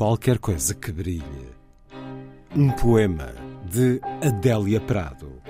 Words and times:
Qualquer 0.00 0.38
coisa 0.38 0.74
que 0.74 0.90
brilhe. 0.90 1.50
Um 2.56 2.70
poema 2.70 3.34
de 3.70 4.00
Adélia 4.26 4.80
Prado. 4.80 5.42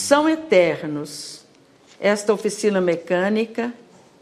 São 0.00 0.26
eternos 0.26 1.42
esta 2.00 2.32
oficina 2.32 2.80
mecânica, 2.80 3.72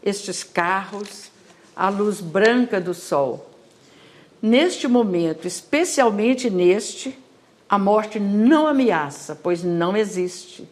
estes 0.03 0.43
carros, 0.43 1.31
a 1.73 1.87
luz 1.87 2.19
branca 2.19 2.81
do 2.81 2.93
sol. 2.93 3.49
Neste 4.41 4.89
momento, 4.89 5.47
especialmente 5.47 6.49
neste, 6.49 7.17
a 7.67 7.79
morte 7.79 8.19
não 8.19 8.67
ameaça, 8.67 9.39
pois 9.41 9.63
não 9.63 9.95
existe. 9.95 10.67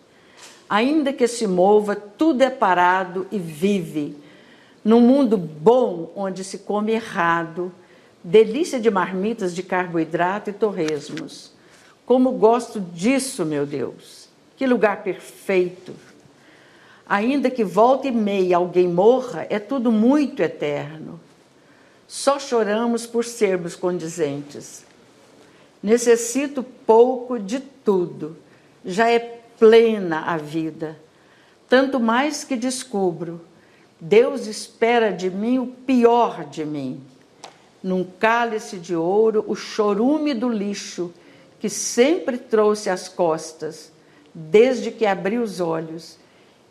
Ainda 0.69 1.13
que 1.13 1.25
se 1.25 1.47
mova, 1.47 1.95
tudo 1.95 2.41
é 2.41 2.49
parado 2.49 3.25
e 3.31 3.39
vive. 3.39 4.13
Num 4.83 4.99
mundo 4.99 5.37
bom, 5.37 6.11
onde 6.17 6.43
se 6.43 6.59
come 6.59 6.91
errado, 6.91 7.71
delícia 8.21 8.77
de 8.77 8.91
marmitas 8.91 9.55
de 9.55 9.63
carboidrato 9.63 10.49
e 10.49 10.53
torresmos. 10.53 11.53
Como 12.05 12.33
gosto 12.33 12.81
disso, 12.81 13.45
meu 13.45 13.65
Deus! 13.65 14.16
Que 14.57 14.65
lugar 14.65 15.03
perfeito! 15.03 15.93
Ainda 17.07 17.49
que 17.49 17.63
volta 17.63 18.07
e 18.07 18.11
meia 18.11 18.57
alguém 18.57 18.87
morra, 18.87 19.45
é 19.49 19.59
tudo 19.59 19.91
muito 19.91 20.41
eterno. 20.41 21.19
Só 22.07 22.39
choramos 22.39 23.05
por 23.05 23.23
sermos 23.23 23.75
condizentes. 23.75 24.83
Necessito 25.81 26.63
pouco 26.63 27.39
de 27.39 27.59
tudo, 27.59 28.35
já 28.83 29.09
é 29.09 29.19
plena 29.19 30.21
a 30.21 30.37
vida. 30.37 30.97
Tanto 31.69 31.99
mais 31.99 32.43
que 32.43 32.57
descubro, 32.57 33.39
Deus 34.01 34.47
espera 34.47 35.11
de 35.11 35.29
mim 35.29 35.59
o 35.59 35.67
pior 35.67 36.45
de 36.45 36.65
mim. 36.65 37.01
Num 37.81 38.03
cálice 38.03 38.77
de 38.77 38.95
ouro, 38.95 39.45
o 39.47 39.55
chorume 39.55 40.33
do 40.33 40.49
lixo 40.49 41.13
que 41.59 41.69
sempre 41.69 42.37
trouxe 42.37 42.89
às 42.89 43.07
costas 43.07 43.91
desde 44.39 44.91
que 44.91 45.03
abri 45.03 45.39
os 45.39 45.59
olhos, 45.59 46.19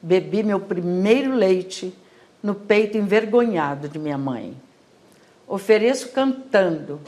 bebi 0.00 0.44
meu 0.44 0.60
primeiro 0.60 1.34
leite 1.34 1.92
no 2.40 2.54
peito 2.54 2.96
envergonhado 2.96 3.88
de 3.88 3.98
minha 3.98 4.16
mãe. 4.16 4.56
Ofereço 5.48 6.10
cantando, 6.10 7.00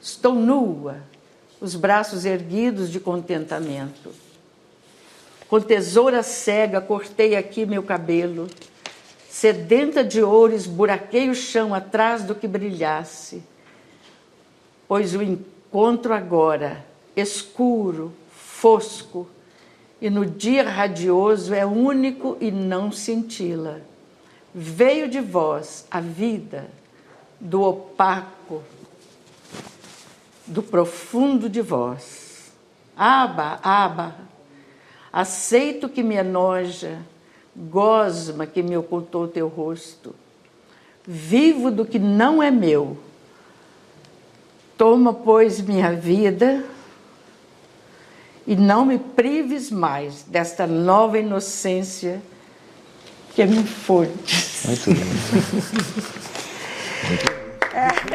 estou 0.00 0.32
nua, 0.36 0.98
os 1.60 1.74
braços 1.74 2.24
erguidos 2.24 2.92
de 2.92 3.00
contentamento. 3.00 4.12
Com 5.48 5.60
tesoura 5.60 6.22
cega 6.22 6.80
cortei 6.80 7.34
aqui 7.34 7.66
meu 7.66 7.82
cabelo, 7.82 8.46
sedenta 9.28 10.04
de 10.04 10.22
ouro 10.22 10.54
esburaquei 10.54 11.28
o 11.28 11.34
chão 11.34 11.74
atrás 11.74 12.22
do 12.22 12.36
que 12.36 12.46
brilhasse. 12.46 13.42
Pois 14.86 15.12
o 15.16 15.22
encontro 15.22 16.14
agora, 16.14 16.86
escuro, 17.16 18.12
fosco, 18.30 19.28
e 20.00 20.10
no 20.10 20.26
dia 20.26 20.68
radioso 20.68 21.54
é 21.54 21.64
único 21.64 22.36
e 22.40 22.50
não 22.50 22.92
cintila. 22.92 23.80
Veio 24.54 25.08
de 25.08 25.20
vós 25.20 25.86
a 25.90 26.00
vida 26.00 26.68
do 27.40 27.62
opaco, 27.62 28.62
do 30.46 30.62
profundo 30.62 31.48
de 31.48 31.60
vós. 31.60 32.52
Aba, 32.96 33.58
aba, 33.62 34.14
aceito 35.12 35.88
que 35.88 36.02
me 36.02 36.16
enoja, 36.16 36.98
gosma 37.56 38.46
que 38.46 38.62
me 38.62 38.76
ocultou 38.76 39.26
teu 39.26 39.48
rosto. 39.48 40.14
Vivo 41.06 41.70
do 41.70 41.84
que 41.84 41.98
não 41.98 42.42
é 42.42 42.50
meu. 42.50 42.96
Toma, 44.76 45.12
pois, 45.12 45.60
minha 45.60 45.92
vida 45.92 46.64
e 48.46 48.54
não 48.54 48.84
me 48.84 48.98
prives 48.98 49.70
mais 49.70 50.22
desta 50.22 50.66
nova 50.66 51.18
inocência 51.18 52.22
que 53.34 53.44
me 53.44 53.64
fontes. 53.64 54.64
Muito 54.66 54.92
bem. 54.92 55.04
Muito 57.74 58.14